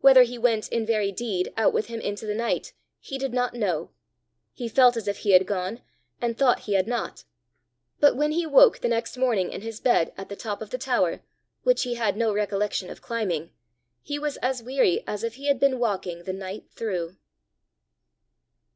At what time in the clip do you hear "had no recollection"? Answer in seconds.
11.94-12.90